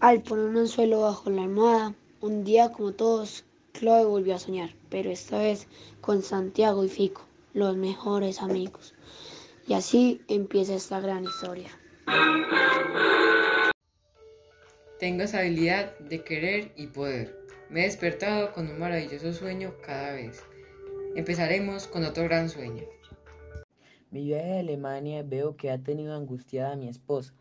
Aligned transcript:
Al 0.00 0.22
poner 0.22 0.46
un 0.46 0.56
anzuelo 0.56 1.02
bajo 1.02 1.28
la 1.28 1.42
almohada, 1.42 1.94
un 2.22 2.42
día 2.42 2.72
como 2.72 2.92
todos, 2.92 3.44
Chloe 3.74 4.06
volvió 4.06 4.34
a 4.34 4.38
soñar, 4.38 4.70
pero 4.88 5.10
esta 5.10 5.38
vez 5.38 5.68
con 6.00 6.22
Santiago 6.22 6.82
y 6.82 6.88
Fico, 6.88 7.26
los 7.52 7.76
mejores 7.76 8.40
amigos. 8.40 8.94
Y 9.68 9.74
así 9.74 10.22
empieza 10.26 10.74
esta 10.74 11.00
gran 11.00 11.24
historia. 11.24 11.68
Tengo 14.98 15.24
esa 15.24 15.40
habilidad 15.40 15.98
de 15.98 16.24
querer 16.24 16.72
y 16.76 16.86
poder. 16.86 17.38
Me 17.68 17.82
he 17.82 17.84
despertado 17.84 18.54
con 18.54 18.70
un 18.70 18.78
maravilloso 18.78 19.34
sueño 19.34 19.74
cada 19.84 20.14
vez. 20.14 20.42
Empezaremos 21.14 21.86
con 21.86 22.04
otro 22.06 22.24
gran 22.24 22.48
sueño. 22.48 22.84
Mi 24.10 24.24
viaje 24.24 24.56
a 24.56 24.60
Alemania 24.60 25.22
veo 25.22 25.56
que 25.56 25.70
ha 25.70 25.76
tenido 25.76 26.16
angustiada 26.16 26.72
a 26.72 26.76
mi 26.76 26.88
esposa, 26.88 27.34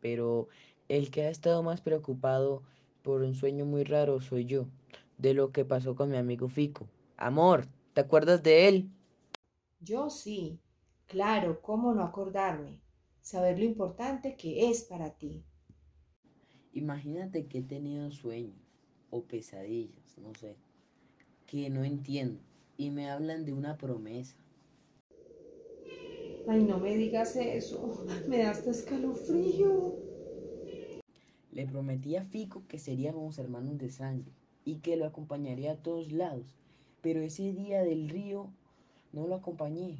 pero 0.00 0.48
el 0.88 1.10
que 1.10 1.22
ha 1.22 1.30
estado 1.30 1.62
más 1.62 1.80
preocupado 1.80 2.62
por 3.02 3.22
un 3.22 3.34
sueño 3.34 3.64
muy 3.66 3.84
raro 3.84 4.20
soy 4.20 4.44
yo, 4.46 4.66
de 5.18 5.34
lo 5.34 5.52
que 5.52 5.64
pasó 5.64 5.94
con 5.96 6.10
mi 6.10 6.16
amigo 6.16 6.48
Fico. 6.48 6.86
Amor, 7.16 7.66
¿te 7.94 8.00
acuerdas 8.00 8.42
de 8.42 8.68
él? 8.68 8.90
Yo 9.80 10.08
sí, 10.08 10.60
claro, 11.06 11.60
¿cómo 11.60 11.92
no 11.92 12.04
acordarme? 12.04 12.80
Saber 13.20 13.58
lo 13.58 13.64
importante 13.64 14.36
que 14.36 14.70
es 14.70 14.84
para 14.84 15.10
ti. 15.18 15.42
Imagínate 16.72 17.46
que 17.46 17.58
he 17.58 17.62
tenido 17.62 18.10
sueños 18.10 18.56
o 19.10 19.24
pesadillas, 19.24 20.16
no 20.18 20.34
sé, 20.34 20.56
que 21.46 21.70
no 21.70 21.84
entiendo 21.84 22.40
y 22.76 22.90
me 22.90 23.10
hablan 23.10 23.44
de 23.44 23.52
una 23.52 23.76
promesa. 23.76 24.36
Ay, 26.48 26.64
no 26.64 26.78
me 26.78 26.96
digas 26.96 27.36
eso, 27.36 28.04
me 28.28 28.38
da 28.38 28.50
hasta 28.50 28.70
escalofrío. 28.70 29.94
Le 31.52 31.66
prometí 31.66 32.16
a 32.16 32.24
Fico 32.24 32.62
que 32.68 32.78
seríamos 32.78 33.38
hermanos 33.38 33.78
de 33.78 33.90
sangre 33.90 34.32
y 34.64 34.76
que 34.76 34.96
lo 34.96 35.06
acompañaría 35.06 35.72
a 35.72 35.82
todos 35.82 36.12
lados, 36.12 36.54
pero 37.00 37.20
ese 37.20 37.52
día 37.52 37.82
del 37.82 38.08
río 38.08 38.50
no 39.12 39.26
lo 39.26 39.36
acompañé. 39.36 39.98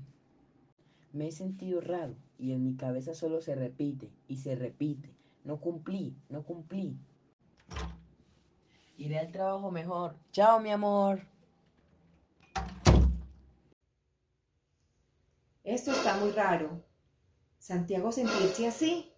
Me 1.12 1.28
he 1.28 1.32
sentido 1.32 1.80
raro 1.80 2.14
y 2.38 2.52
en 2.52 2.64
mi 2.64 2.76
cabeza 2.76 3.14
solo 3.14 3.40
se 3.40 3.54
repite 3.54 4.10
y 4.28 4.36
se 4.36 4.54
repite. 4.54 5.10
No 5.44 5.58
cumplí, 5.60 6.14
no 6.28 6.42
cumplí. 6.42 6.98
Iré 8.98 9.18
al 9.18 9.32
trabajo 9.32 9.70
mejor. 9.70 10.16
Chao, 10.32 10.60
mi 10.60 10.70
amor. 10.70 11.22
Esto 15.64 15.92
está 15.92 16.18
muy 16.18 16.30
raro. 16.32 16.82
Santiago 17.58 18.12
sentirse 18.12 18.66
así. 18.66 19.12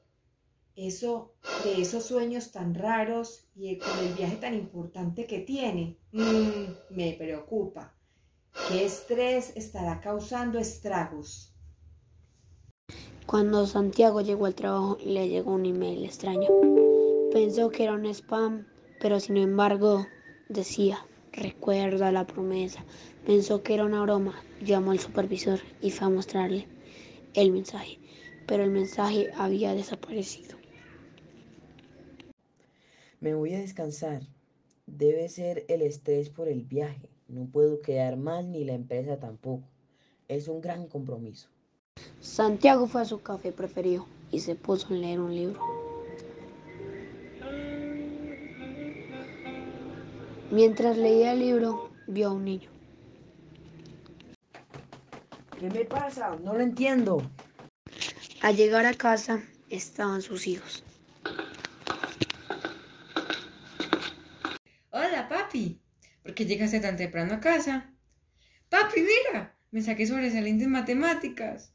Eso, 0.83 1.34
de 1.62 1.83
esos 1.83 2.05
sueños 2.05 2.53
tan 2.53 2.75
raros 2.75 3.50
y 3.55 3.77
con 3.77 3.98
el 3.98 4.14
viaje 4.14 4.36
tan 4.36 4.55
importante 4.55 5.27
que 5.27 5.41
tiene, 5.41 5.98
mm, 6.11 6.95
me 6.97 7.12
preocupa. 7.19 7.95
¿Qué 8.67 8.87
estrés 8.87 9.53
estará 9.56 10.00
causando 10.00 10.59
estragos? 10.59 11.55
Cuando 13.27 13.67
Santiago 13.67 14.22
llegó 14.22 14.47
al 14.47 14.55
trabajo 14.55 14.97
le 15.05 15.28
llegó 15.28 15.53
un 15.53 15.67
email 15.67 16.03
extraño. 16.03 16.48
Pensó 17.31 17.69
que 17.69 17.84
era 17.84 17.92
un 17.92 18.06
spam, 18.06 18.67
pero 19.00 19.20
sin 19.20 19.37
embargo 19.37 20.06
decía, 20.48 21.06
recuerda 21.33 22.11
la 22.11 22.27
promesa. 22.27 22.87
Pensó 23.27 23.62
que 23.62 23.75
era 23.75 23.84
una 23.84 24.00
broma, 24.00 24.42
llamó 24.62 24.92
al 24.92 24.98
supervisor 24.98 25.61
y 25.83 25.91
fue 25.91 26.06
a 26.06 26.11
mostrarle 26.11 26.69
el 27.34 27.53
mensaje, 27.53 27.98
pero 28.47 28.65
el 28.65 28.70
mensaje 28.70 29.31
había 29.37 29.75
desaparecido. 29.75 30.59
Me 33.21 33.35
voy 33.35 33.55
a 33.55 33.61
descansar. 33.61 34.23
Debe 34.87 35.29
ser 35.29 35.67
el 35.69 35.83
estrés 35.83 36.31
por 36.31 36.49
el 36.49 36.65
viaje. 36.65 37.11
No 37.29 37.45
puedo 37.45 37.83
quedar 37.83 38.17
mal 38.17 38.51
ni 38.51 38.65
la 38.65 38.73
empresa 38.73 39.19
tampoco. 39.19 39.69
Es 40.27 40.49
un 40.49 40.62
gran 40.62 40.89
compromiso. 40.89 41.49
Santiago 42.21 42.87
fue 42.87 43.03
a 43.03 43.05
su 43.05 43.21
café 43.21 43.53
preferido 43.53 44.06
y 44.31 44.41
se 44.41 44.55
puso 44.55 44.89
a 44.89 44.97
leer 44.97 45.21
un 45.21 45.34
libro. 45.34 45.61
Mientras 50.50 50.97
leía 50.97 51.34
el 51.34 51.41
libro, 51.41 51.91
vio 52.06 52.28
a 52.28 52.33
un 52.33 52.44
niño. 52.44 52.71
¿Qué 55.59 55.69
me 55.69 55.84
pasa? 55.84 56.37
No 56.43 56.55
lo 56.55 56.61
entiendo. 56.61 57.23
Al 58.41 58.56
llegar 58.56 58.87
a 58.87 58.94
casa 58.94 59.43
estaban 59.69 60.23
sus 60.23 60.47
hijos. 60.47 60.83
Hola, 64.93 65.29
papi. 65.29 65.81
¿Por 66.23 66.30
qué 66.41 66.47
llegaste 66.47 66.81
tan 66.81 66.97
temprano 66.97 67.34
a 67.34 67.41
casa? 67.41 67.93
Papi, 68.71 69.03
mira, 69.03 69.55
me 69.73 69.83
saqué 69.83 70.06
sobresaliente 70.06 70.65
en 70.65 70.71
matemáticas. 70.71 71.75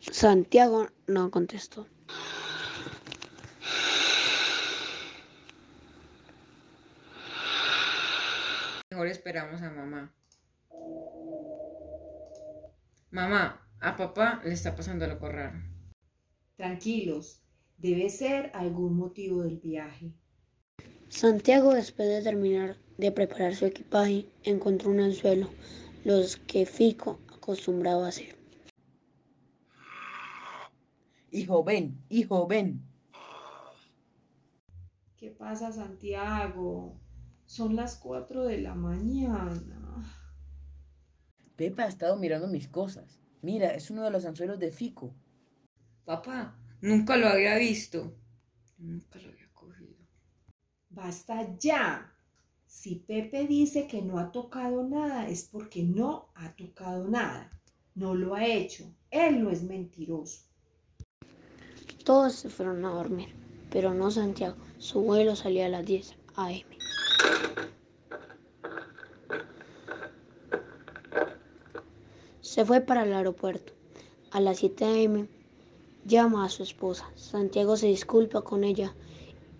Santiago 0.00 0.88
no 1.06 1.30
contestó. 1.30 1.86
Mejor 8.90 9.06
esperamos 9.06 9.62
a 9.62 9.70
mamá. 9.70 10.12
Mamá, 13.12 13.70
a 13.78 13.96
papá 13.96 14.42
le 14.44 14.54
está 14.54 14.74
pasando 14.74 15.04
algo 15.04 15.28
raro. 15.28 15.60
Tranquilos, 16.56 17.44
debe 17.76 18.10
ser 18.10 18.50
algún 18.52 18.96
motivo 18.96 19.44
del 19.44 19.58
viaje. 19.58 20.12
Santiago, 21.08 21.74
después 21.74 22.08
de 22.08 22.22
terminar 22.22 22.76
de 22.98 23.12
preparar 23.12 23.54
su 23.54 23.64
equipaje, 23.64 24.26
encontró 24.42 24.90
un 24.90 25.00
anzuelo, 25.00 25.48
los 26.04 26.36
que 26.36 26.66
Fico 26.66 27.20
acostumbraba 27.32 28.06
a 28.06 28.08
hacer. 28.08 28.36
Hijo, 31.30 31.62
ven, 31.62 32.04
hijo, 32.08 32.46
ven. 32.46 32.82
¿Qué 35.16 35.30
pasa, 35.30 35.72
Santiago? 35.72 37.00
Son 37.46 37.76
las 37.76 37.96
4 37.96 38.44
de 38.44 38.58
la 38.58 38.74
mañana. 38.74 40.04
Pepa 41.56 41.84
ha 41.84 41.88
estado 41.88 42.16
mirando 42.16 42.48
mis 42.48 42.68
cosas. 42.68 43.20
Mira, 43.42 43.74
es 43.74 43.90
uno 43.90 44.02
de 44.04 44.10
los 44.10 44.24
anzuelos 44.24 44.58
de 44.58 44.70
Fico. 44.70 45.14
Papá, 46.04 46.58
nunca 46.80 47.16
lo 47.16 47.28
había 47.28 47.56
visto. 47.56 48.14
Nunca 48.78 49.18
lo 49.18 49.28
había. 49.28 49.37
Basta 50.98 51.56
ya. 51.60 52.12
Si 52.66 52.96
Pepe 52.96 53.46
dice 53.46 53.86
que 53.86 54.02
no 54.02 54.18
ha 54.18 54.32
tocado 54.32 54.82
nada, 54.82 55.28
es 55.28 55.44
porque 55.44 55.84
no 55.84 56.30
ha 56.34 56.56
tocado 56.56 57.06
nada. 57.06 57.52
No 57.94 58.16
lo 58.16 58.34
ha 58.34 58.44
hecho. 58.44 58.92
Él 59.12 59.44
no 59.44 59.50
es 59.50 59.62
mentiroso. 59.62 60.40
Todos 62.04 62.32
se 62.32 62.48
fueron 62.48 62.84
a 62.84 62.90
dormir, 62.90 63.28
pero 63.70 63.94
no 63.94 64.10
Santiago. 64.10 64.56
Su 64.78 65.00
vuelo 65.02 65.36
salía 65.36 65.66
a 65.66 65.68
las 65.68 65.86
10 65.86 66.16
a.m. 66.34 66.66
Se 72.40 72.64
fue 72.64 72.80
para 72.80 73.04
el 73.04 73.12
aeropuerto. 73.12 73.72
A 74.32 74.40
las 74.40 74.58
7 74.58 74.84
a.m. 74.84 75.28
llama 76.04 76.44
a 76.44 76.48
su 76.48 76.64
esposa. 76.64 77.08
Santiago 77.14 77.76
se 77.76 77.86
disculpa 77.86 78.42
con 78.42 78.64
ella 78.64 78.96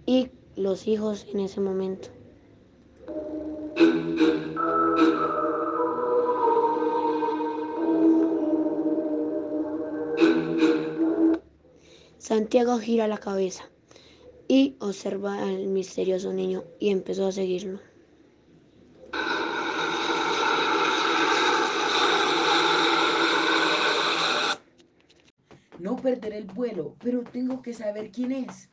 y 0.05 0.31
los 0.59 0.89
hijos 0.89 1.25
en 1.33 1.41
ese 1.41 1.61
momento. 1.61 2.09
Santiago 12.19 12.79
gira 12.79 13.07
la 13.07 13.19
cabeza 13.19 13.71
y 14.49 14.77
observa 14.81 15.43
al 15.43 15.69
misterioso 15.69 16.33
niño 16.33 16.65
y 16.81 16.91
empezó 16.91 17.27
a 17.27 17.33
seguirlo. 17.33 17.79
No 25.79 25.95
perderé 25.97 26.39
el 26.39 26.47
vuelo, 26.47 26.97
pero 26.99 27.23
tengo 27.23 27.63
que 27.63 27.73
saber 27.73 28.11
quién 28.11 28.33
es. 28.33 28.69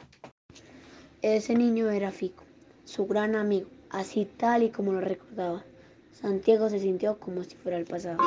Ese 1.27 1.55
niño 1.55 1.89
era 1.89 2.11
Fico, 2.11 2.43
su 2.83 3.07
gran 3.07 3.35
amigo, 3.35 3.67
así 3.89 4.25
tal 4.25 4.61
y 4.61 4.69
como 4.69 4.93
lo 4.93 5.01
recordaba. 5.01 5.63
Santiago 6.11 6.69
se 6.69 6.77
sintió 6.77 7.17
como 7.19 7.43
si 7.43 7.55
fuera 7.55 7.79
el 7.79 7.85
pasado. 7.85 8.19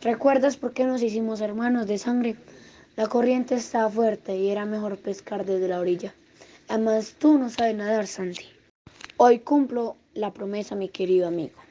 ¿Recuerdas 0.00 0.56
por 0.56 0.72
qué 0.72 0.84
nos 0.84 1.00
hicimos 1.00 1.40
hermanos 1.40 1.86
de 1.86 1.98
sangre? 1.98 2.34
La 2.96 3.06
corriente 3.06 3.54
estaba 3.54 3.88
fuerte 3.88 4.36
y 4.36 4.50
era 4.50 4.64
mejor 4.64 4.98
pescar 4.98 5.46
desde 5.46 5.68
la 5.68 5.78
orilla. 5.78 6.12
Además, 6.66 7.14
tú 7.20 7.38
no 7.38 7.50
sabes 7.50 7.76
nadar, 7.76 8.08
Santi. 8.08 8.46
Hoy 9.16 9.38
cumplo 9.38 9.94
la 10.12 10.32
promesa, 10.32 10.74
mi 10.74 10.88
querido 10.88 11.28
amigo. 11.28 11.67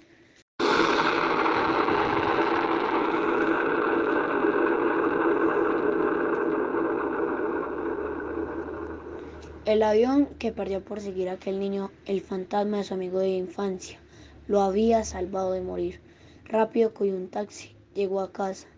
El 9.68 9.84
avión 9.84 10.28
que 10.40 10.54
perdió 10.54 10.82
por 10.82 11.02
seguir 11.02 11.28
a 11.28 11.34
aquel 11.34 11.60
niño, 11.60 11.92
el 12.06 12.22
fantasma 12.22 12.78
de 12.78 12.86
su 12.86 12.94
amigo 12.94 13.20
de 13.20 13.32
infancia, 13.32 14.00
lo 14.48 14.62
había 14.62 15.04
salvado 15.04 15.52
de 15.52 15.60
morir. 15.60 16.00
Rápido 16.46 16.94
cogió 16.94 17.14
un 17.14 17.28
taxi, 17.28 17.76
llegó 17.94 18.22
a 18.22 18.32
casa. 18.32 18.70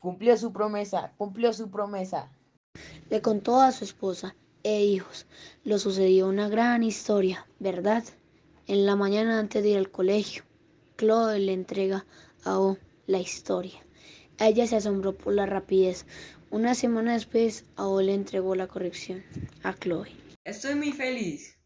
Cumplió 0.00 0.36
su 0.36 0.52
promesa, 0.52 1.12
cumplió 1.16 1.52
su 1.52 1.70
promesa. 1.70 2.32
Le 3.10 3.22
contó 3.22 3.60
a 3.60 3.70
su 3.70 3.84
esposa 3.84 4.34
e 4.62 4.84
hijos. 4.84 5.26
Lo 5.64 5.78
sucedió 5.78 6.28
una 6.28 6.48
gran 6.48 6.82
historia, 6.82 7.46
¿verdad? 7.58 8.04
En 8.66 8.86
la 8.86 8.96
mañana 8.96 9.38
antes 9.38 9.62
de 9.62 9.70
ir 9.70 9.78
al 9.78 9.90
colegio, 9.90 10.44
Chloe 10.96 11.38
le 11.38 11.52
entrega 11.52 12.06
a 12.44 12.58
O 12.58 12.78
la 13.06 13.18
historia. 13.18 13.84
Ella 14.38 14.66
se 14.66 14.76
asombró 14.76 15.16
por 15.16 15.34
la 15.34 15.46
rapidez. 15.46 16.06
Una 16.50 16.74
semana 16.74 17.14
después, 17.14 17.64
O 17.76 18.00
le 18.00 18.14
entregó 18.14 18.54
la 18.54 18.68
corrección 18.68 19.24
a 19.62 19.74
Chloe. 19.74 20.10
Estoy 20.44 20.74
muy 20.74 20.92
feliz. 20.92 21.56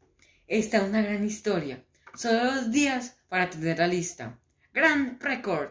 Esta 0.46 0.78
es 0.78 0.84
una 0.84 1.02
gran 1.02 1.24
historia. 1.24 1.84
Solo 2.14 2.44
dos 2.44 2.70
días 2.70 3.16
para 3.28 3.50
tenerla 3.50 3.88
lista. 3.88 4.38
Gran 4.72 5.18
récord, 5.20 5.70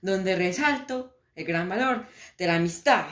donde 0.00 0.36
resalto 0.36 1.16
el 1.34 1.44
gran 1.44 1.68
valor 1.68 2.06
de 2.38 2.46
la 2.46 2.56
amistad. 2.56 3.06